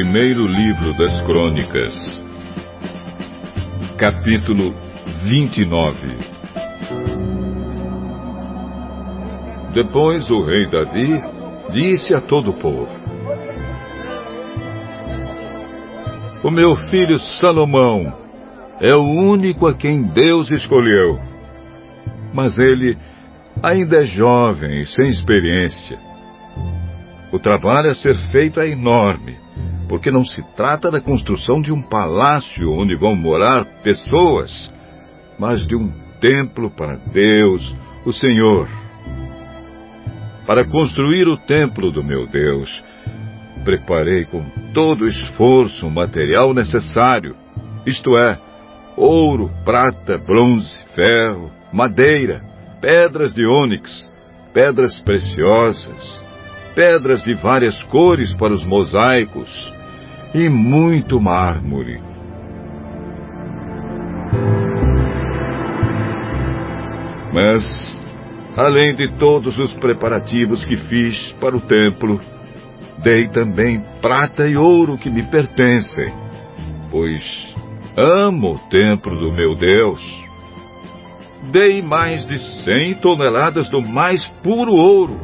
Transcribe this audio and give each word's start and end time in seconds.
Primeiro 0.00 0.46
Livro 0.46 0.96
das 0.96 1.22
Crônicas, 1.22 1.92
capítulo 3.98 4.72
29 5.24 6.06
Depois 9.74 10.30
o 10.30 10.44
rei 10.44 10.68
Davi 10.68 11.20
disse 11.72 12.14
a 12.14 12.20
todo 12.20 12.52
o 12.52 12.54
povo: 12.60 12.88
O 16.44 16.50
meu 16.52 16.76
filho 16.90 17.18
Salomão 17.40 18.12
é 18.80 18.94
o 18.94 19.02
único 19.02 19.66
a 19.66 19.74
quem 19.74 20.04
Deus 20.04 20.48
escolheu. 20.52 21.18
Mas 22.32 22.56
ele 22.56 22.96
ainda 23.60 24.04
é 24.04 24.06
jovem 24.06 24.82
e 24.82 24.86
sem 24.86 25.08
experiência. 25.08 25.98
O 27.32 27.40
trabalho 27.40 27.90
a 27.90 27.96
ser 27.96 28.14
feito 28.30 28.60
é 28.60 28.70
enorme 28.70 29.48
porque 29.88 30.10
não 30.10 30.22
se 30.22 30.42
trata 30.54 30.90
da 30.90 31.00
construção 31.00 31.60
de 31.60 31.72
um 31.72 31.80
palácio 31.80 32.70
onde 32.70 32.94
vão 32.94 33.16
morar 33.16 33.64
pessoas, 33.82 34.72
mas 35.38 35.66
de 35.66 35.74
um 35.74 35.90
templo 36.20 36.70
para 36.70 36.96
Deus, 36.96 37.74
o 38.04 38.12
Senhor. 38.12 38.68
Para 40.46 40.64
construir 40.64 41.26
o 41.26 41.36
templo 41.36 41.90
do 41.90 42.02
meu 42.02 42.26
Deus, 42.26 42.82
preparei 43.64 44.24
com 44.26 44.44
todo 44.72 45.04
o 45.04 45.06
esforço 45.06 45.86
o 45.86 45.90
material 45.90 46.52
necessário, 46.52 47.34
isto 47.86 48.16
é, 48.16 48.38
ouro, 48.96 49.50
prata, 49.64 50.18
bronze, 50.18 50.84
ferro, 50.94 51.50
madeira, 51.72 52.42
pedras 52.80 53.32
de 53.34 53.46
ônix, 53.46 54.10
pedras 54.52 54.98
preciosas, 55.00 56.24
pedras 56.74 57.22
de 57.22 57.34
várias 57.34 57.82
cores 57.84 58.34
para 58.34 58.52
os 58.52 58.66
mosaicos, 58.66 59.77
e 60.34 60.48
muito 60.48 61.20
mármore. 61.20 62.00
Mas, 67.32 68.00
além 68.56 68.94
de 68.94 69.08
todos 69.16 69.58
os 69.58 69.72
preparativos 69.74 70.64
que 70.64 70.76
fiz 70.76 71.32
para 71.40 71.56
o 71.56 71.60
templo, 71.60 72.20
dei 73.02 73.28
também 73.28 73.82
prata 74.00 74.46
e 74.46 74.56
ouro 74.56 74.98
que 74.98 75.10
me 75.10 75.22
pertencem, 75.24 76.12
pois 76.90 77.54
amo 77.96 78.54
o 78.54 78.58
templo 78.68 79.18
do 79.18 79.32
meu 79.32 79.54
Deus. 79.54 80.00
Dei 81.50 81.80
mais 81.80 82.26
de 82.26 82.38
cem 82.64 82.94
toneladas 82.94 83.68
do 83.68 83.80
mais 83.80 84.26
puro 84.42 84.72
ouro 84.72 85.20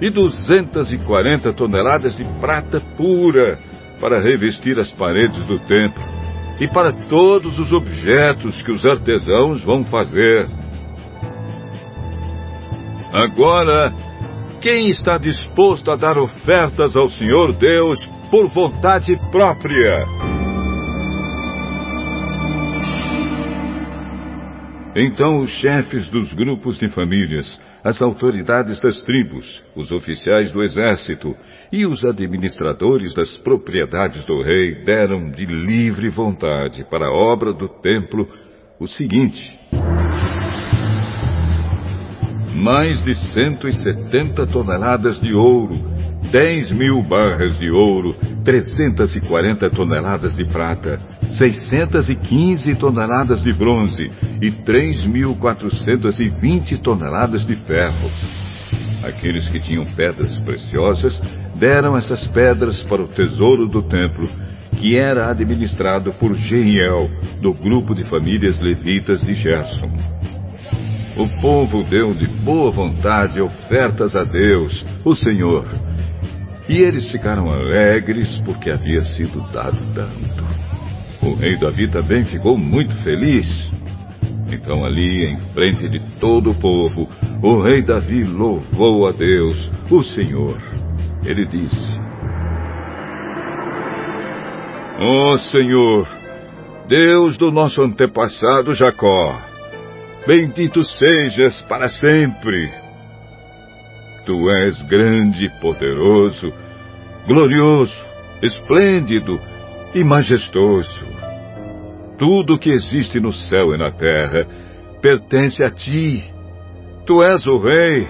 e 0.00 0.10
duzentas 0.10 0.92
e 0.92 0.98
quarenta 0.98 1.52
toneladas 1.52 2.16
de 2.16 2.24
prata 2.40 2.80
pura 2.96 3.58
para 4.00 4.22
revestir 4.22 4.78
as 4.78 4.92
paredes 4.92 5.44
do 5.46 5.58
templo 5.60 6.02
e 6.60 6.68
para 6.68 6.92
todos 6.92 7.58
os 7.58 7.72
objetos 7.72 8.62
que 8.62 8.72
os 8.72 8.84
artesãos 8.86 9.62
vão 9.62 9.84
fazer. 9.84 10.48
Agora, 13.12 13.92
quem 14.60 14.88
está 14.88 15.18
disposto 15.18 15.90
a 15.90 15.96
dar 15.96 16.18
ofertas 16.18 16.96
ao 16.96 17.10
Senhor 17.10 17.52
Deus 17.52 18.04
por 18.30 18.48
vontade 18.48 19.14
própria? 19.30 20.06
Então 24.96 25.40
os 25.40 25.50
chefes 25.50 26.08
dos 26.08 26.32
grupos 26.32 26.78
de 26.78 26.88
famílias, 26.88 27.60
as 27.84 28.00
autoridades 28.00 28.80
das 28.80 29.02
tribos, 29.02 29.62
os 29.76 29.92
oficiais 29.92 30.50
do 30.50 30.62
exército 30.62 31.36
e 31.70 31.84
os 31.84 32.02
administradores 32.02 33.12
das 33.12 33.36
propriedades 33.38 34.24
do 34.24 34.40
rei 34.40 34.82
deram 34.86 35.30
de 35.30 35.44
livre 35.44 36.08
vontade 36.08 36.82
para 36.84 37.08
a 37.08 37.12
obra 37.12 37.52
do 37.52 37.68
templo 37.68 38.26
o 38.80 38.88
seguinte: 38.88 39.38
mais 42.54 43.02
de 43.02 43.14
170 43.14 44.46
toneladas 44.46 45.20
de 45.20 45.34
ouro, 45.34 45.93
10 46.34 46.72
mil 46.72 47.00
barras 47.00 47.56
de 47.60 47.70
ouro, 47.70 48.12
340 48.44 49.70
toneladas 49.70 50.34
de 50.34 50.44
prata, 50.44 51.00
615 51.30 52.74
toneladas 52.74 53.44
de 53.44 53.52
bronze 53.52 54.02
e 54.42 54.50
3.420 54.50 56.82
toneladas 56.82 57.46
de 57.46 57.54
ferro. 57.54 58.10
Aqueles 59.04 59.48
que 59.48 59.60
tinham 59.60 59.84
pedras 59.94 60.36
preciosas 60.40 61.22
deram 61.54 61.96
essas 61.96 62.26
pedras 62.26 62.82
para 62.82 63.04
o 63.04 63.06
tesouro 63.06 63.68
do 63.68 63.82
templo, 63.82 64.28
que 64.80 64.96
era 64.96 65.30
administrado 65.30 66.12
por 66.14 66.34
Jeiel, 66.34 67.08
do 67.40 67.54
grupo 67.54 67.94
de 67.94 68.02
famílias 68.02 68.60
levitas 68.60 69.20
de 69.20 69.36
Gerson. 69.36 69.88
O 71.16 71.28
povo 71.40 71.84
deu 71.84 72.12
de 72.12 72.26
boa 72.26 72.72
vontade 72.72 73.40
ofertas 73.40 74.16
a 74.16 74.24
Deus, 74.24 74.84
o 75.04 75.14
Senhor, 75.14 75.64
e 76.68 76.78
eles 76.78 77.10
ficaram 77.10 77.50
alegres 77.50 78.40
porque 78.44 78.70
havia 78.70 79.02
sido 79.02 79.40
dado 79.52 79.78
tanto. 79.94 80.44
O 81.22 81.34
rei 81.34 81.56
Davi 81.56 81.88
também 81.88 82.24
ficou 82.24 82.56
muito 82.56 82.94
feliz. 83.02 83.46
Então, 84.50 84.84
ali, 84.84 85.26
em 85.26 85.38
frente 85.52 85.88
de 85.88 85.98
todo 86.20 86.50
o 86.50 86.54
povo, 86.54 87.08
o 87.42 87.60
rei 87.60 87.82
Davi 87.82 88.24
louvou 88.24 89.06
a 89.06 89.12
Deus, 89.12 89.70
o 89.90 90.02
Senhor. 90.02 90.60
Ele 91.24 91.46
disse: 91.46 91.98
Ó 94.98 95.32
oh, 95.32 95.38
Senhor, 95.38 96.06
Deus 96.88 97.36
do 97.36 97.50
nosso 97.50 97.82
antepassado 97.82 98.74
Jacó, 98.74 99.34
bendito 100.26 100.84
sejas 100.84 101.60
para 101.62 101.88
sempre. 101.88 102.83
Tu 104.24 104.50
és 104.50 104.82
grande 104.84 105.50
poderoso, 105.60 106.50
glorioso, 107.26 108.06
esplêndido 108.40 109.38
e 109.94 110.02
majestoso. 110.02 111.06
Tudo 112.16 112.58
que 112.58 112.70
existe 112.70 113.20
no 113.20 113.32
céu 113.32 113.74
e 113.74 113.76
na 113.76 113.90
terra 113.90 114.46
pertence 115.02 115.62
a 115.62 115.70
ti. 115.70 116.24
Tu 117.06 117.22
és 117.22 117.46
o 117.46 117.58
Rei, 117.58 118.08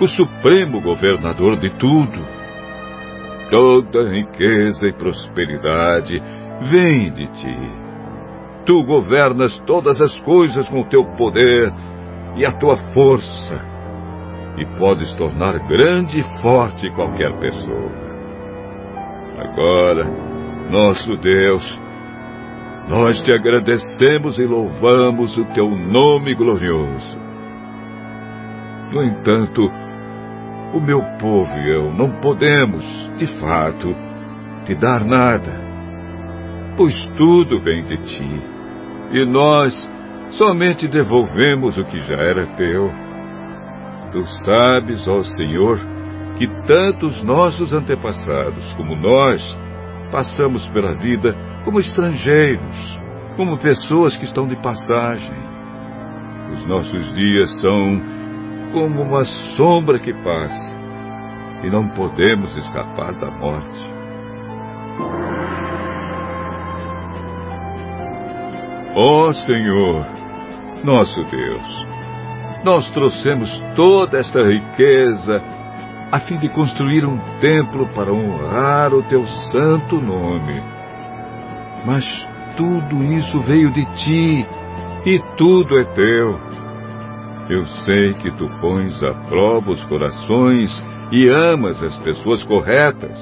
o 0.00 0.08
supremo 0.08 0.80
governador 0.80 1.58
de 1.58 1.68
tudo. 1.78 2.18
Toda 3.50 4.08
riqueza 4.08 4.88
e 4.88 4.92
prosperidade 4.94 6.22
vem 6.70 7.12
de 7.12 7.26
ti. 7.26 7.58
Tu 8.64 8.82
governas 8.84 9.58
todas 9.66 10.00
as 10.00 10.16
coisas 10.22 10.66
com 10.70 10.80
o 10.80 10.88
teu 10.88 11.04
poder 11.16 11.70
e 12.38 12.46
a 12.46 12.52
tua 12.52 12.78
força 12.94 13.71
e 14.56 14.64
podes 14.78 15.12
tornar 15.14 15.58
grande 15.66 16.20
e 16.20 16.42
forte 16.42 16.90
qualquer 16.90 17.32
pessoa. 17.38 17.90
Agora, 19.38 20.04
nosso 20.70 21.16
Deus, 21.16 21.80
nós 22.88 23.20
te 23.22 23.32
agradecemos 23.32 24.38
e 24.38 24.44
louvamos 24.44 25.36
o 25.38 25.44
teu 25.46 25.70
nome 25.70 26.34
glorioso. 26.34 27.16
No 28.92 29.02
entanto, 29.04 29.70
o 30.74 30.80
meu 30.80 31.00
povo 31.18 31.50
e 31.58 31.74
eu 31.74 31.92
não 31.92 32.10
podemos, 32.20 32.84
de 33.16 33.26
fato, 33.38 33.94
te 34.64 34.74
dar 34.74 35.04
nada, 35.04 35.52
pois 36.76 36.94
tudo 37.16 37.60
vem 37.62 37.84
de 37.84 37.96
ti, 37.98 38.42
e 39.12 39.24
nós 39.24 39.74
somente 40.30 40.88
devolvemos 40.88 41.76
o 41.76 41.84
que 41.84 41.98
já 41.98 42.14
era 42.14 42.46
teu. 42.56 42.90
Tu 44.12 44.22
sabes, 44.44 45.08
ó 45.08 45.22
Senhor, 45.22 45.80
que 46.36 46.46
tanto 46.66 47.06
os 47.06 47.22
nossos 47.22 47.72
antepassados 47.72 48.74
como 48.74 48.94
nós 48.94 49.42
passamos 50.10 50.66
pela 50.68 50.94
vida 50.94 51.34
como 51.64 51.80
estrangeiros, 51.80 52.98
como 53.36 53.58
pessoas 53.58 54.16
que 54.16 54.24
estão 54.24 54.46
de 54.46 54.56
passagem. 54.56 55.32
Os 56.52 56.66
nossos 56.66 57.14
dias 57.14 57.50
são 57.60 58.02
como 58.72 59.02
uma 59.02 59.24
sombra 59.56 59.98
que 59.98 60.12
passa 60.12 60.72
e 61.62 61.70
não 61.70 61.88
podemos 61.88 62.54
escapar 62.56 63.14
da 63.14 63.30
morte. 63.30 63.92
Ó 68.94 69.32
Senhor, 69.32 70.06
nosso 70.84 71.18
Deus, 71.30 71.81
nós 72.64 72.88
trouxemos 72.90 73.50
toda 73.74 74.18
esta 74.18 74.42
riqueza 74.42 75.42
a 76.12 76.20
fim 76.20 76.36
de 76.36 76.48
construir 76.50 77.04
um 77.06 77.18
templo 77.40 77.86
para 77.94 78.12
honrar 78.12 78.92
o 78.92 79.02
teu 79.04 79.26
santo 79.50 80.00
nome. 80.00 80.62
Mas 81.86 82.04
tudo 82.56 83.02
isso 83.02 83.40
veio 83.40 83.70
de 83.72 83.84
ti 83.96 84.46
e 85.06 85.18
tudo 85.36 85.78
é 85.78 85.84
teu. 85.84 86.38
Eu 87.48 87.64
sei 87.84 88.12
que 88.14 88.30
tu 88.32 88.46
pões 88.60 89.02
à 89.02 89.14
prova 89.28 89.70
os 89.70 89.82
corações 89.84 90.70
e 91.10 91.28
amas 91.28 91.82
as 91.82 91.96
pessoas 91.98 92.42
corretas. 92.44 93.18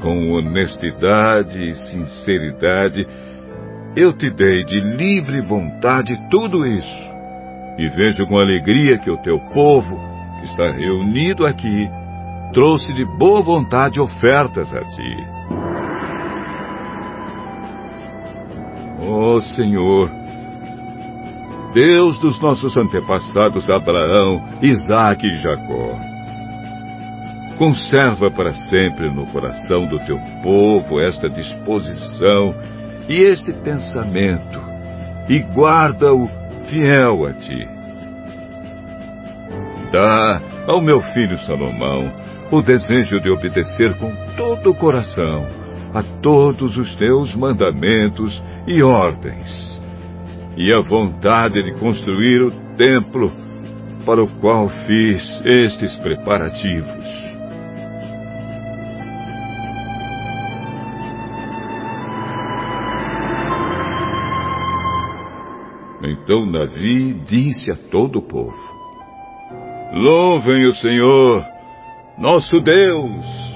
com 0.00 0.32
honestidade 0.32 1.62
e 1.62 1.74
sinceridade, 1.76 3.06
eu 3.94 4.12
te 4.12 4.28
dei 4.30 4.64
de 4.64 4.80
livre 4.96 5.40
vontade 5.42 6.18
tudo 6.28 6.66
isso. 6.66 7.11
E 7.78 7.88
vejo 7.88 8.26
com 8.26 8.38
alegria 8.38 8.98
que 8.98 9.10
o 9.10 9.16
teu 9.16 9.38
povo, 9.52 9.98
que 10.40 10.46
está 10.46 10.70
reunido 10.70 11.46
aqui, 11.46 11.88
trouxe 12.52 12.92
de 12.92 13.04
boa 13.04 13.42
vontade 13.42 13.98
ofertas 13.98 14.72
a 14.74 14.84
ti. 14.84 15.16
Ó 19.00 19.36
oh, 19.36 19.40
Senhor, 19.40 20.10
Deus 21.72 22.18
dos 22.18 22.38
nossos 22.40 22.76
antepassados 22.76 23.68
Abraão, 23.70 24.44
Isaque 24.60 25.26
e 25.26 25.38
Jacó, 25.38 25.98
conserva 27.58 28.30
para 28.30 28.52
sempre 28.52 29.08
no 29.10 29.26
coração 29.26 29.86
do 29.86 29.98
teu 30.00 30.18
povo 30.42 31.00
esta 31.00 31.28
disposição 31.30 32.54
e 33.08 33.22
este 33.22 33.52
pensamento, 33.52 34.60
e 35.28 35.38
guarda-o 35.38 36.41
fiel 36.68 37.26
a 37.26 37.32
ti. 37.32 37.68
Dá 39.92 40.40
ao 40.66 40.80
meu 40.80 41.02
filho 41.12 41.38
Salomão 41.40 42.10
o 42.50 42.62
desejo 42.62 43.20
de 43.20 43.30
obedecer 43.30 43.94
com 43.98 44.12
todo 44.36 44.70
o 44.70 44.74
coração 44.74 45.62
a 45.94 46.02
todos 46.22 46.76
os 46.76 46.94
teus 46.96 47.34
mandamentos 47.34 48.42
e 48.66 48.82
ordens, 48.82 49.80
e 50.56 50.72
a 50.72 50.80
vontade 50.80 51.62
de 51.62 51.78
construir 51.78 52.42
o 52.42 52.50
templo 52.76 53.30
para 54.06 54.22
o 54.22 54.28
qual 54.40 54.68
fiz 54.86 55.22
estes 55.44 55.94
preparativos. 55.96 57.31
Então 66.22 66.50
Davi 66.52 67.14
disse 67.24 67.70
a 67.70 67.76
todo 67.90 68.20
o 68.20 68.22
povo: 68.22 68.56
Louvem 69.92 70.66
o 70.66 70.74
Senhor, 70.76 71.44
nosso 72.16 72.60
Deus! 72.60 73.52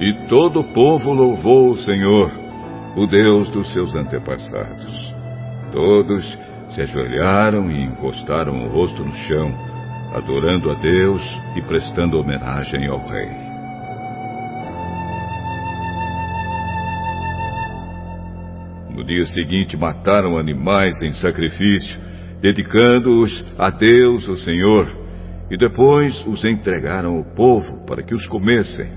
E 0.00 0.12
todo 0.28 0.60
o 0.60 0.64
povo 0.64 1.12
louvou 1.12 1.70
o 1.70 1.76
Senhor, 1.78 2.30
o 2.96 3.06
Deus 3.06 3.48
dos 3.50 3.72
seus 3.72 3.94
antepassados. 3.94 5.14
Todos 5.72 6.38
se 6.70 6.80
ajoelharam 6.80 7.70
e 7.70 7.84
encostaram 7.84 8.64
o 8.64 8.68
rosto 8.68 9.04
no 9.04 9.14
chão, 9.14 9.52
adorando 10.12 10.70
a 10.70 10.74
Deus 10.74 11.22
e 11.54 11.62
prestando 11.62 12.18
homenagem 12.18 12.88
ao 12.88 12.98
Rei. 13.06 13.43
No 19.04 19.08
dia 19.08 19.26
seguinte 19.26 19.76
mataram 19.76 20.38
animais 20.38 20.98
em 21.02 21.12
sacrifício, 21.12 21.94
dedicando-os 22.40 23.44
a 23.58 23.68
Deus, 23.68 24.26
o 24.26 24.34
Senhor, 24.34 24.86
e 25.50 25.58
depois 25.58 26.24
os 26.26 26.42
entregaram 26.42 27.18
ao 27.18 27.24
povo 27.34 27.84
para 27.84 28.02
que 28.02 28.14
os 28.14 28.26
comessem. 28.26 28.88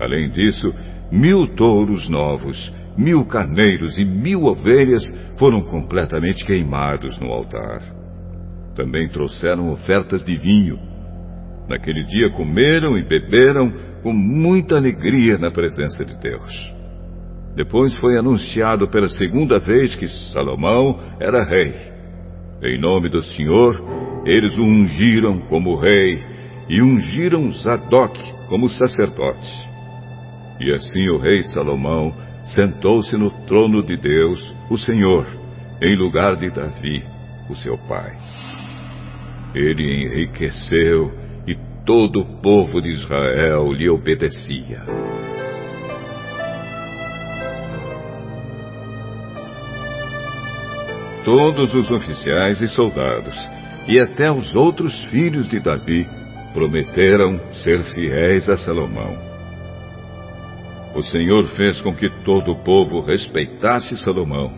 Além 0.00 0.30
disso, 0.30 0.74
mil 1.12 1.46
touros 1.54 2.08
novos, 2.08 2.74
mil 2.98 3.24
carneiros 3.24 3.96
e 3.98 4.04
mil 4.04 4.46
ovelhas 4.46 5.04
foram 5.38 5.62
completamente 5.62 6.44
queimados 6.44 7.16
no 7.20 7.28
altar. 7.28 7.82
Também 8.74 9.08
trouxeram 9.10 9.70
ofertas 9.70 10.24
de 10.24 10.36
vinho. 10.36 10.76
Naquele 11.68 12.02
dia 12.02 12.30
comeram 12.30 12.98
e 12.98 13.04
beberam 13.04 13.72
com 14.02 14.12
muita 14.12 14.74
alegria 14.74 15.38
na 15.38 15.52
presença 15.52 16.04
de 16.04 16.18
Deus. 16.18 16.79
Depois 17.54 17.96
foi 17.98 18.16
anunciado 18.16 18.88
pela 18.88 19.08
segunda 19.08 19.58
vez 19.58 19.94
que 19.94 20.08
Salomão 20.32 20.98
era 21.18 21.44
rei. 21.44 21.74
Em 22.62 22.78
nome 22.78 23.08
do 23.08 23.22
Senhor, 23.22 23.82
eles 24.24 24.56
o 24.56 24.62
ungiram 24.62 25.40
como 25.48 25.76
rei 25.76 26.22
e 26.68 26.80
ungiram 26.80 27.50
Zadok 27.52 28.18
como 28.48 28.68
sacerdote. 28.68 29.68
E 30.60 30.72
assim 30.72 31.08
o 31.08 31.18
rei 31.18 31.42
Salomão 31.42 32.14
sentou-se 32.46 33.16
no 33.16 33.30
trono 33.46 33.82
de 33.82 33.96
Deus, 33.96 34.40
o 34.70 34.76
Senhor, 34.76 35.26
em 35.80 35.96
lugar 35.96 36.36
de 36.36 36.50
Davi, 36.50 37.02
o 37.48 37.54
seu 37.54 37.76
pai. 37.88 38.16
Ele 39.54 40.04
enriqueceu 40.04 41.12
e 41.46 41.56
todo 41.84 42.20
o 42.20 42.40
povo 42.40 42.80
de 42.80 42.90
Israel 42.90 43.72
lhe 43.72 43.88
obedecia. 43.88 44.82
Todos 51.24 51.74
os 51.74 51.90
oficiais 51.90 52.62
e 52.62 52.68
soldados, 52.68 53.36
e 53.86 54.00
até 54.00 54.30
os 54.30 54.54
outros 54.56 54.98
filhos 55.06 55.46
de 55.48 55.60
Davi, 55.60 56.08
prometeram 56.54 57.38
ser 57.62 57.82
fiéis 57.92 58.48
a 58.48 58.56
Salomão. 58.56 59.18
O 60.94 61.02
Senhor 61.02 61.46
fez 61.56 61.80
com 61.82 61.94
que 61.94 62.08
todo 62.24 62.52
o 62.52 62.64
povo 62.64 63.00
respeitasse 63.00 63.96
Salomão 63.98 64.50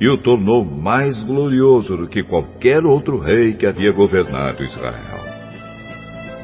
e 0.00 0.08
o 0.08 0.16
tornou 0.22 0.64
mais 0.64 1.22
glorioso 1.24 1.96
do 1.96 2.08
que 2.08 2.22
qualquer 2.22 2.84
outro 2.84 3.18
rei 3.18 3.52
que 3.52 3.66
havia 3.66 3.92
governado 3.92 4.64
Israel. 4.64 5.24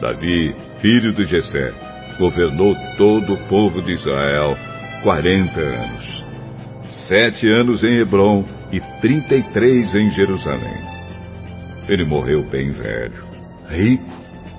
Davi, 0.00 0.55
filho 0.81 1.12
de 1.14 1.25
Jessé, 1.25 1.72
governou 2.19 2.75
todo 2.99 3.32
o 3.32 3.49
povo 3.49 3.81
de 3.81 3.93
Israel 3.93 4.56
quarenta 5.02 5.61
anos 5.61 6.25
sete 7.08 7.49
anos 7.49 7.82
em 7.82 7.99
Hebron 7.99 8.44
e 8.75 8.81
trinta 9.00 9.37
e 9.37 9.43
três 9.53 9.94
em 9.94 10.11
Jerusalém. 10.11 10.82
Ele 11.88 12.05
morreu 12.05 12.43
bem 12.43 12.73
velho, 12.73 13.23
rico 13.69 14.11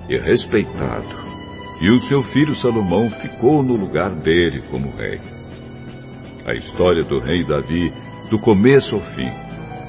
e 0.08 0.16
respeitado, 0.16 1.14
e 1.82 1.90
o 1.90 2.00
seu 2.00 2.22
filho 2.22 2.54
Salomão 2.54 3.10
ficou 3.10 3.62
no 3.62 3.74
lugar 3.74 4.14
dele 4.14 4.62
como 4.70 4.96
rei. 4.96 5.20
A 6.46 6.54
história 6.54 7.04
do 7.04 7.18
rei 7.18 7.44
Davi, 7.44 7.92
do 8.30 8.38
começo 8.38 8.94
ao 8.94 9.04
fim, 9.10 9.30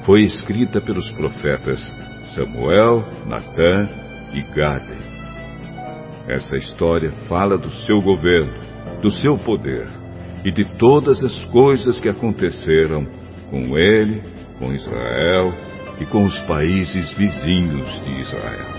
foi 0.04 0.24
escrita 0.24 0.78
pelos 0.78 1.08
profetas 1.12 1.80
Samuel, 2.34 3.08
Natã 3.26 3.88
e 4.34 4.42
Gade. 4.54 4.98
Essa 6.26 6.56
história 6.56 7.10
fala 7.28 7.56
do 7.56 7.70
seu 7.86 8.02
governo, 8.02 8.52
do 9.00 9.10
seu 9.10 9.36
poder 9.38 9.86
e 10.44 10.50
de 10.50 10.66
todas 10.76 11.24
as 11.24 11.46
coisas 11.46 11.98
que 11.98 12.08
aconteceram 12.10 13.06
com 13.50 13.76
ele, 13.78 14.22
com 14.58 14.72
Israel 14.72 15.52
e 16.00 16.06
com 16.06 16.24
os 16.24 16.38
países 16.40 17.12
vizinhos 17.14 18.04
de 18.04 18.20
Israel. 18.20 18.77